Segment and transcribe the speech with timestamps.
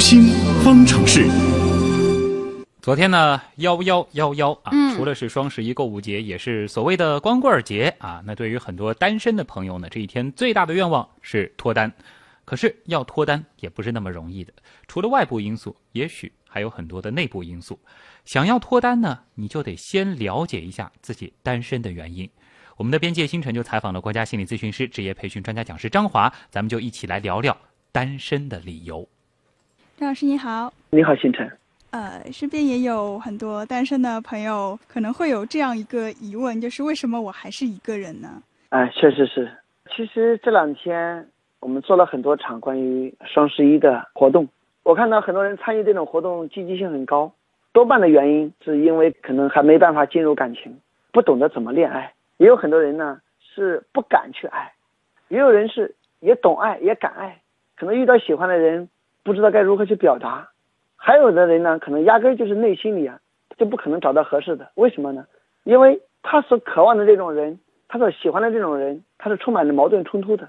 [0.00, 0.22] 心
[0.64, 1.28] 方程式。
[2.80, 8.22] 昨天呢，幺幺幺幺啊，嗯除了是双十一购物节，也是所谓的光棍节啊。
[8.24, 11.92] 那对于很多单身的朋友呢，这一天最大的愿望是脱单。
[12.46, 14.52] 可是要脱单也不是那么容易的，
[14.88, 17.78] 除了外部因素，也许还有很多的内部因素。
[18.24, 22.28] 想要脱单呢，你就得先了解一下自己单身的原因。
[22.76, 27.56] 我们的边界星辰就采访了国家心理咨询师、职业培训专家讲师张华，咱们就一起来聊聊
[27.92, 29.06] 单身的理由。
[30.00, 31.46] 张老师你好，你好，星辰。
[31.90, 38.42] 呃，身边也有很多单身的朋友，可能会有这样一个疑问，就是为什么我还是一个人呢？
[38.70, 39.46] 哎，确实是。
[39.94, 41.28] 其实这两天
[41.60, 44.48] 我们做了很多场关于双十一的活动，
[44.84, 47.30] 我看到很多人参与这种活动积极性很高，
[47.74, 50.74] 多半的原因是因为可能还没办法进入感情，
[51.12, 52.10] 不懂得怎么恋爱。
[52.38, 53.20] 也有很多人呢
[53.54, 54.72] 是不敢去爱，
[55.28, 57.38] 也有人是也懂爱也敢爱，
[57.76, 58.88] 可能遇到喜欢的人
[59.22, 60.48] 不知道该如何去表达。
[60.96, 63.18] 还有的人呢，可能压根就是内心里啊
[63.56, 65.26] 就不可能找到合适的，为什么呢？
[65.64, 70.48] 因为他所渴望的这种人，他所喜欢的这种人，他是充满着矛盾冲突的。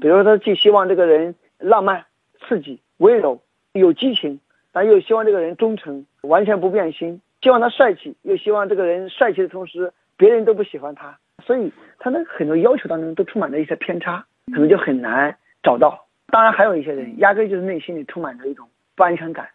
[0.00, 2.04] 比如说，他既希望这个人浪漫、
[2.40, 3.40] 刺激、温柔、
[3.72, 4.40] 有激情，
[4.72, 11.18] 但又希望这个人忠诚、完全不变心；希望他帅气，又希望这个人帅气的同时，别人都不喜欢他。
[11.42, 16.06] 所以，他的很多要求当中都充满着一些偏差，可能就很难找到。
[16.30, 19.48] 当然，还有一些人压根就是内心里充满着一种不安全感。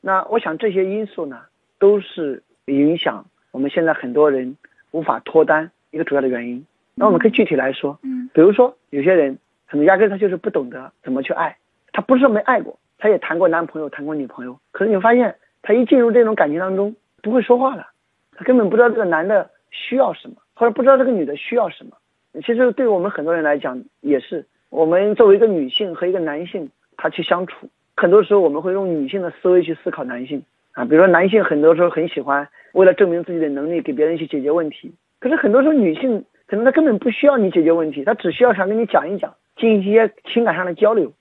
[0.00, 1.40] 那我想这些因素呢，
[1.78, 4.56] 都是影响我们现在很多人
[4.90, 6.66] 无法脱单一个主要的原因。
[6.94, 11.56] 那我们可以具体来说，嗯比如说有些人可能压根他就是不懂得怎么去爱，
[11.92, 17.88] 他不是说没爱过，他也谈过男朋友，谈过女朋友，可是你发现他一进入这种感情当中不会说话了，
[18.36, 21.96] 他根本不知道这个男的需要什么，或者不知道这个女的需要什么。
[22.44, 41.12] 其实对我们很多人来讲也是，我们作为一个女性和一个男性，他去相处，很多时候我们会用女性的思维去思考男性啊，比如说男性很多时候很喜欢为了证明自己的能力给别人去解决问题，可是很多时候女性可能她根本不需要你解决问题，她只需要想跟你讲一讲，进行一些情感上的交流。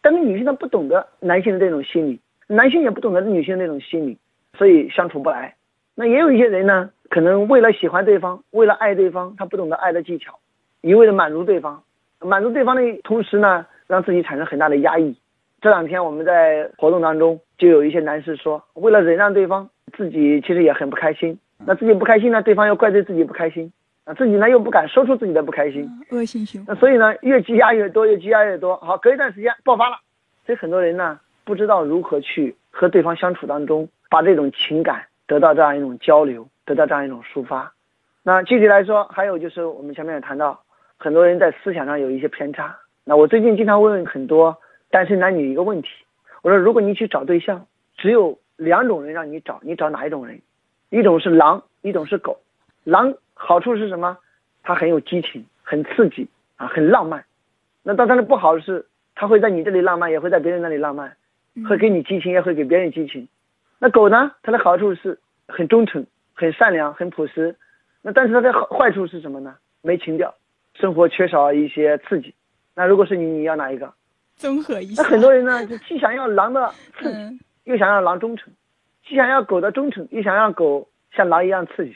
[0.00, 4.16] 但是女性她不懂得男性的这种心理，男性也不懂得女性的这种心理，
[4.56, 5.54] 所以相处不来。
[5.94, 10.38] 那也有一些人呢，可能为了喜欢对方，为了爱对方，他不懂得爱的技巧，
[10.80, 11.82] 一味的满足对方，
[12.24, 15.16] 满足对方的同时呢，让自己产生很大的压抑。
[15.60, 21.38] 这两天我们在活动当中，就有一些男士说，为了忍让对方，自己其实也很不开心。
[21.64, 23.72] 那自己不开心呢，对方又怪罪自己不开心，
[24.04, 26.80] 啊，自己呢又不敢说出自己的不开心，恶性循那环。
[26.80, 28.76] 所以呢，越积压越多，越积压越多。
[28.78, 29.96] 好，隔一段时间爆发了。
[30.44, 37.72] 所以很多人呢，不知道如何去和对方相处当中，把这种情感得到这样一种交流，得到这样一种抒发。
[38.24, 40.60] 那具体来说，还有就是我们前面也谈到，
[41.02, 42.78] 很多人在思想上有一些偏差。
[43.02, 44.56] 那我最近经常问很多
[44.88, 45.88] 单身男女一个问题，
[46.42, 50.40] 我说如果你去找对象，只有两种人让你找，你找哪一种人？
[50.90, 52.38] 一种是狼，一种是狗。
[52.84, 54.16] 狼好处是什么？
[54.62, 57.24] 它很有激情，很刺激啊，很浪漫。
[57.82, 58.86] 那当它的不好是，
[59.16, 61.16] 它会在你这里浪漫，也会在别人那里浪漫，
[61.68, 63.26] 会给你激情，也会给别人激情。
[63.80, 64.30] 那狗呢？
[64.44, 65.18] 它的好处是
[65.48, 67.56] 很忠诚、很善良、很朴实。
[68.02, 69.56] 那但是它的好坏处是什么呢？
[69.80, 70.32] 没情调，
[70.74, 72.34] 生活缺少一些刺激。
[72.74, 73.92] 那如果是你，你要哪一个？
[74.34, 75.02] 综合一下。
[75.02, 76.68] 那很多人呢，就既想要狼的
[76.98, 78.52] 刺激，嗯又想要狼忠诚，
[79.06, 81.94] 既想要狗的忠诚，又想让狗像狼一样刺激。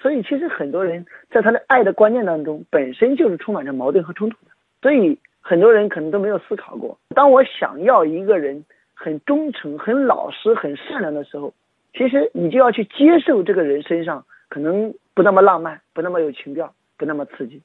[0.00, 4.52] 所以其实很多人在他的爱的观念当中，本身就是充满着矛盾和冲突的。
[4.80, 8.64] 所以很多人可能都没有思考过，当我想要一个人
[8.94, 11.52] 很忠诚、很老实、很善良的时候，
[11.92, 17.60] 其实你就要去接受这个人身上可能不那么浪漫、不那么有情调、不那么刺激。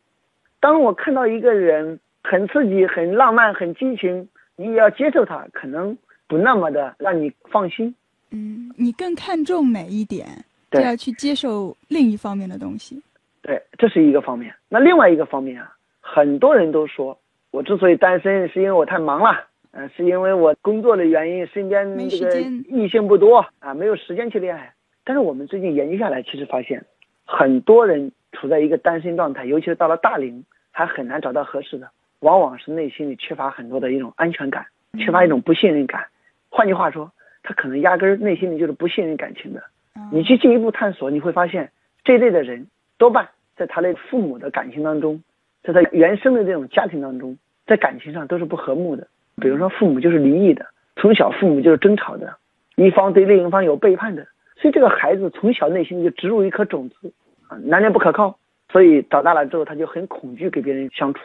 [0.59, 7.93] 当我看到一个人很刺激、很浪漫、很激情，你也要接受他，可能不那么的让你放心。
[8.31, 10.27] 嗯，你更看重哪一点，
[10.71, 13.01] 就对要去接受另一方面的东西。
[13.41, 14.53] 对，这是一个方面。
[14.67, 15.71] 那另外一个方面啊，
[16.01, 17.17] 很多人都说
[17.51, 24.73] 我之所以单身，是因为我太忙了，呃，是因为我工作的原因，身边没这个时间异性不多啊，没有时间去恋爱。
[25.03, 26.83] 但是我们最近研究下来，其实发现
[27.25, 31.89] 很多人处在一个单身状态，尤其是到了大龄，还很难找到合适的，
[32.19, 34.67] 往往是内心里缺乏很多的一种安全感，
[34.99, 36.05] 缺乏一种不信任感。
[36.49, 37.11] 换句话说，
[37.41, 39.63] 他可能压根儿内心里就是不信任感情的。
[40.11, 41.71] 你去进一步探索，你会发现
[42.03, 42.67] 这类的人
[42.97, 45.23] 多半在他的父母的感情当中，
[45.63, 49.07] 在他原生的这种家庭当中，在感情上都是不和睦的。
[49.41, 50.65] 比如说父母就是离异的，
[50.95, 52.37] 从小父母就是争吵的，
[52.75, 54.25] 一方对另一方有背叛的，
[54.57, 57.24] 所以这个孩子从小内心就植入一颗种子啊，
[57.63, 58.37] 男人不可靠，
[58.71, 61.19] 所以长大了之后他就很恐惧给别人相处，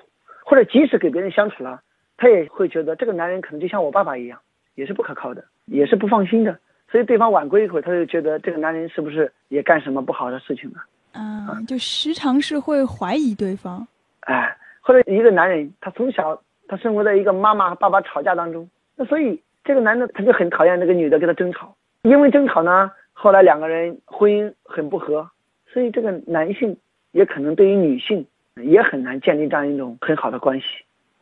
[0.45, 1.81] 或者即使给别人相处了，
[2.17, 4.39] 他也会觉得这个男人可能就像我爸爸一样，
[4.75, 6.59] 也是不可靠的，也是不放心的。
[6.91, 10.79] 所以对方晚归一会儿，他就觉得这个男人是不是也干什么不好的事情了？
[11.13, 13.87] 嗯，就时常是会怀疑对方。
[14.21, 25.31] 哎，或者一个男人，他从小他生活在一个妈妈和爸爸吵架当中，那所以这个男的他就很讨厌那个女的跟他争吵，因为争吵呢，后来两个人婚姻很不和，
[25.73, 26.77] 所以这个男性
[27.13, 28.27] 也可能对于女性
[28.57, 30.67] 也很难建立这样一种很好的关系。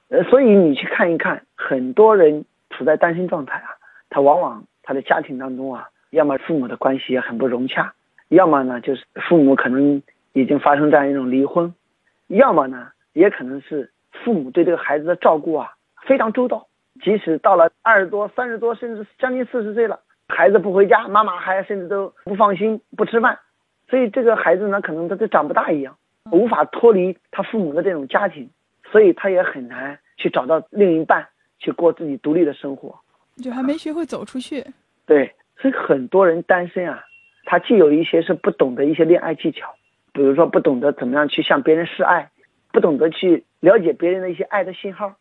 [0.09, 3.69] 呃，所以你去看一看，很多人处在单身状态啊，
[4.09, 7.93] 他往往他的家庭当中啊，要么父母的关系也很不融洽。
[8.29, 10.03] 要么呢，就是父母可能
[10.33, 11.75] 已经发生这样一种离婚，
[12.29, 15.73] 要么呢，也可能是父母对这个孩子的照顾啊
[16.07, 16.67] 非常周到，
[17.03, 23.39] 即使到了二十多、三十多，甚至将近四十岁了，孩子不回家，妈妈还甚至都不放心不吃饭，
[23.89, 25.97] 所以这个孩子呢，可能他就长不大一样，
[26.31, 28.49] 无法脱离他父母的这种家庭，
[28.91, 31.27] 所以他也很难去找到另一半
[31.59, 32.99] 去过自己独立的生活，
[33.43, 34.65] 就还没学会走出去。
[35.07, 37.05] 对，所以很多人单身啊。
[37.51, 39.75] 他既有一些是不懂得一些恋爱技巧，
[40.13, 42.31] 比如说不懂得怎么样去向别人示爱，
[42.73, 45.15] 不懂得去了解别人的一些爱的信号，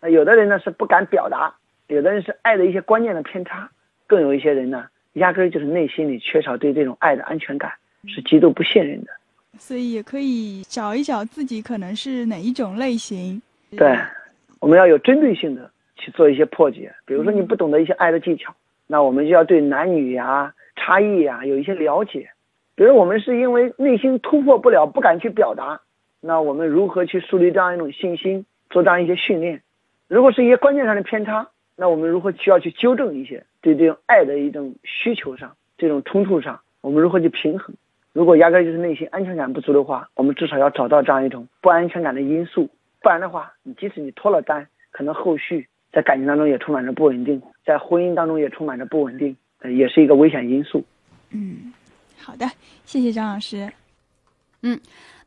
[0.00, 1.56] 那有的人呢是不敢表达，
[1.88, 3.68] 有的人是爱的一些观念的偏差，
[4.06, 7.72] 更有一些人呢压根儿就是内心里缺少对这种爱的安全感，
[8.08, 9.10] 是极度不信任的。
[9.58, 13.40] 所以也可以找一找自己可能是哪一种类型。
[13.76, 13.96] 对，
[14.60, 16.92] 我们要有针对性的去做一些破解。
[17.04, 18.54] 比如说你不懂得一些爱的技巧，
[18.86, 20.52] 那我们就要对男女呀。
[20.74, 22.28] 差异啊，有一些了解，
[22.74, 25.80] 比如我们是因为内心突破不了，不敢去表达，
[26.20, 29.62] 那我们如何去树立这样一种信心，做这样一些训练？
[30.08, 31.46] 如果是一些观念上的偏差，
[31.76, 33.44] 那我们如何需要去纠正一些？
[33.60, 37.72] 对这种爱的一种需求上，这种冲突上，我们如何去平衡？
[38.12, 42.68] 如果压根就是内心安全感不足的话，我们至少要找到这样一种不安全感的因素，
[43.00, 49.36] 不然的话，你即使你脱了单，可能后续在感情当中也充满着不稳定，在婚姻当中也充满着不稳定。
[49.64, 50.84] 也是一个危险因素。
[51.30, 51.72] 嗯，
[52.18, 52.44] 好的，
[52.84, 53.72] 谢谢张老师。
[54.62, 54.76] 嗯，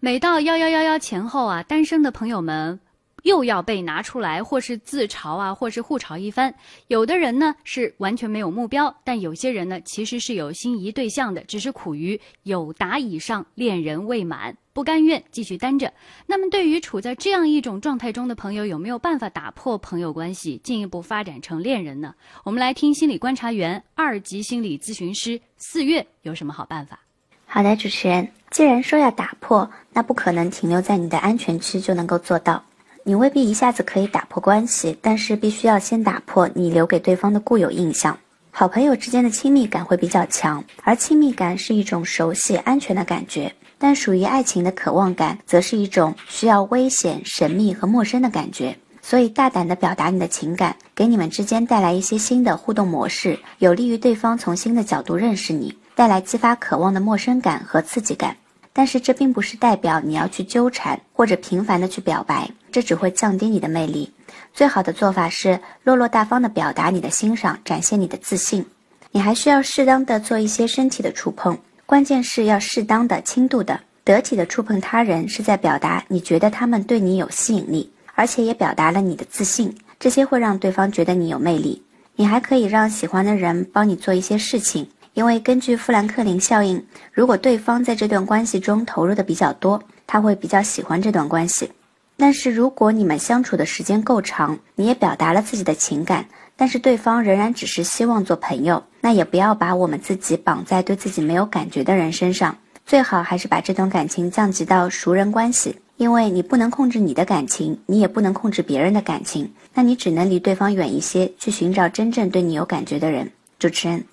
[0.02, 2.78] 每到幺幺幺幺前后啊，单身的朋友们。
[3.25, 6.54] 又要被拿出来，或是自嘲啊，或是互嘲一番。
[6.88, 15.92] 有的人呢是完全没有目标，但有些人呢其实是有心仪对象的，只是苦于有达以上，恋人未满，不甘愿继续单着。
[16.27, 22.13] 那么，对于处在这样一种状态中的朋友，有没有办法打破朋友关系，进一步发展成恋人呢？
[22.44, 27.00] 我们来听心理观察员、二级心理咨询师四月有什么好办法？
[27.48, 32.63] 好的，主持人，既然说要打破，那不可能停留在你的安全区就能够做到。
[33.07, 38.18] 你未必一下子可以打破关系，但是必须要先打破你留给对方的固有印象。
[38.50, 43.48] 好朋友之间的亲密感会比较强，而亲密感是一种熟悉、安全的感觉；
[43.78, 48.75] 但属于爱情的渴望感，则是一种需要危险、神秘和陌生的感觉。
[49.04, 58.36] 所以，大胆地表达你的情感，给你们之间带来一些新的互动模式，有利于对方从新的角度认识你，带来激发渴望的陌生感和刺激感。
[58.74, 64.12] 但是这并不是代表你要去纠缠或者频繁的去表白，这只会降低你的魅力。
[64.54, 68.66] 最好的做法是落落大方的表达你的欣赏，展现你的自信。
[69.13, 79.74] 你还需要适当的做一些身体的触碰，关键是要适当的轻度的得体的触碰他人，是在表达你觉得他们对你有吸引力，而且也表达了你的自信。
[79.98, 81.81] 这些会让对方觉得你有魅力。
[82.18, 84.86] 你还可以让喜欢的人帮你做一些事情。
[85.13, 91.72] 因为根据富兰克林效应，如果对方在这段关系中投入的比较多，他会比较喜欢这段关系。
[92.17, 105.77] 但是如果你们相处的时间够长，你也表达了自己的情感，但是对方仍然只是希望做朋友，那也不要把我们自己绑在对自己没有感觉的人身上，最好还是把这段感情降级到熟人关系。
[105.98, 113.31] 因为你不能控制你的感情，你也不能控制别人的感情，那你只能离对方远一些，去寻找真正对你有感觉的人。
[113.60, 114.03] 主持人。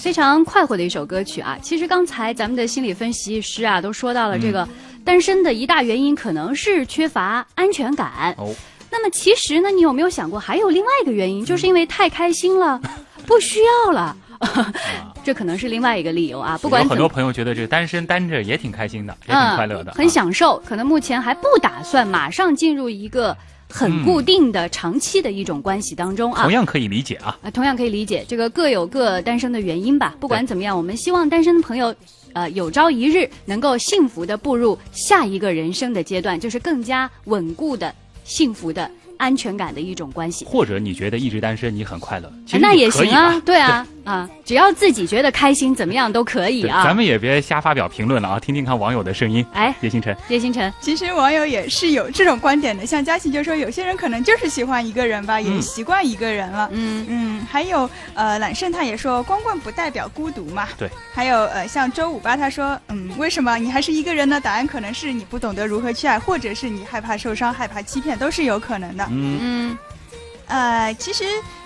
[0.00, 1.58] 非常快活的一首歌曲啊！
[1.62, 4.68] 其实刚才咱们的心理分析师啊都说到了，这个
[5.04, 8.34] 单身的一大原因可能是缺乏安全感。
[8.38, 8.54] 哦，
[8.90, 12.80] 那么其实呢，你有没有想过还有另外一个原因，就是因为太开心了，
[13.26, 14.16] 不需要了，
[15.24, 16.58] 这可能是另外一个理由啊。
[16.60, 20.62] 不管很多朋友觉得这个单身单着也挺开心的，也挺快乐的，很享受。
[20.66, 23.36] 可能目前还不打算马上进入一个。
[23.76, 26.52] 很固定的、长期的一种关系当中啊同。
[26.52, 27.36] 样可以理解啊。
[27.42, 30.14] 啊，同样可以理解，这个各有各单身的原因吧。
[30.20, 31.92] 不管怎么样，我们希望单身的朋友，
[32.34, 38.88] 呃，有朝一日能够幸福的步入下一个人生的阶段，就是更加稳固的、幸福的、
[39.24, 40.44] 安全感的一种关系。
[40.44, 46.84] 或者你觉得一直单身你很快乐，其实那也行啊，对啊，啊，只要自己觉得开心，怎么样都可以，啊。
[46.84, 49.44] 咱们也别瞎发表评论了啊，听听看网友的声音。
[49.54, 56.68] 哎，叶星辰，叶星辰，其实网友也是有这种观点的，像佳琪就说，有些人可能就是喜欢一个人吧，也嗯习惯一个人了。
[56.72, 60.68] 嗯嗯，还有呃，揽胜他也说，光棍不代表孤独嘛。
[60.76, 60.90] 对。
[61.14, 64.40] 还有呃，像周五八他说，嗯，为什么你还是一个人呢？
[64.40, 69.06] 答案可能是你不懂得如何去爱，或者是你害怕受伤、害怕欺骗，都是有可能的。
[69.14, 69.78] 嗯，嗯
[70.46, 71.24] 呃，其实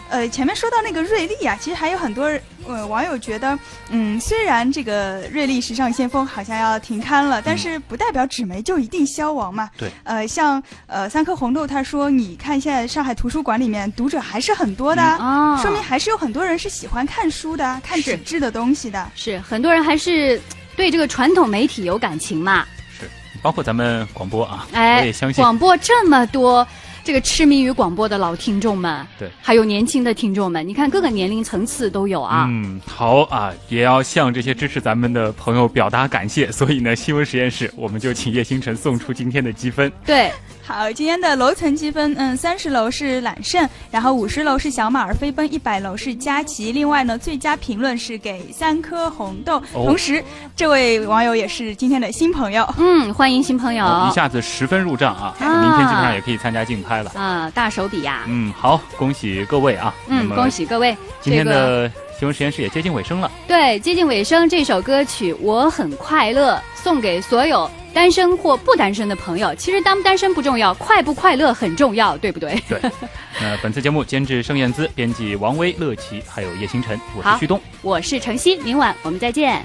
[0.08, 2.30] 呃，前面说到那个瑞丽啊，其实还有很多
[2.66, 3.58] 呃网友觉得，
[3.90, 9.68] 嗯，虽然这个瑞丽时尚先锋好像要停刊了，但是不代表纸媒就一定消亡嘛。
[9.76, 9.90] 对。
[10.04, 15.18] 呃，像呃三颗红豆他说，你看现在上海图书馆里面读者还是很多的啊。
[15.18, 19.10] 啊，说明还是有很多人是喜欢看书的，看纸质的东西的。
[19.14, 20.40] 是很多人还是
[20.74, 22.64] 对这个传统媒体有感情嘛。
[22.98, 23.10] 是，
[23.42, 25.42] 包括咱们广播啊，我哎也相，信。
[25.42, 26.66] 广播这么多。
[27.08, 32.44] 这个痴迷于广播的老听众们，对，还有年轻的听众们，你看各个年龄层次都有啊。
[32.50, 36.52] 嗯，好啊，也要向这些支持咱们的朋友表达感谢。
[36.52, 39.90] 所以呢，新闻实验室我们就请叶星辰送出今天的积分。
[40.04, 40.30] 对，
[40.68, 46.72] 好，今天的楼层积分，嗯，三十楼是揽胜，然后五十楼是小马儿飞奔，一百楼是佳琪。
[46.72, 49.56] 另外呢，最佳评论是给三颗红豆。
[49.72, 50.22] 哦同时，
[50.54, 52.68] 这位网友也是今天的新朋友。
[52.76, 55.34] 嗯，欢迎新朋友哦一下子十分入账啊！
[55.40, 57.12] 啊明天基本上也可以参加竞拍了。
[57.14, 59.94] 啊，大手笔呀、嗯，好，恭喜各位啊！
[60.08, 60.94] 嗯，恭喜各位。
[61.22, 63.30] 今天这个的新闻实验室也接近尾声了。
[63.46, 69.54] 对接近尾声，这首歌曲《我很快乐》送给所有单身或不单身的朋友。
[69.54, 72.60] 其实单不单身不重要，快不快乐很重要，对不对？
[72.68, 72.80] 对，
[73.40, 77.60] 那本次节目监制盛燕姿，编辑王威、乐琪，还有叶星辰，我是旭东。
[77.82, 79.64] 我是程曦，明晚我们再见。